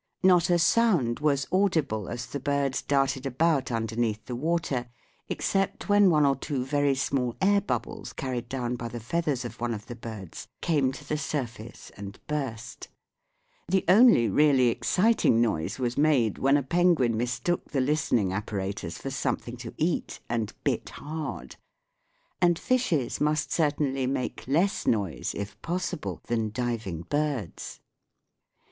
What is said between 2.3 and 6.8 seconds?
birds darted about underneath the water, except when one or two